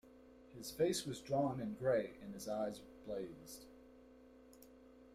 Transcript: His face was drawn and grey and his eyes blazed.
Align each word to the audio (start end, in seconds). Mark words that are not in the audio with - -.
His 0.57 0.71
face 0.71 1.05
was 1.05 1.21
drawn 1.21 1.59
and 1.59 1.77
grey 1.77 2.13
and 2.23 2.33
his 2.33 2.47
eyes 2.47 2.81
blazed. 3.05 3.65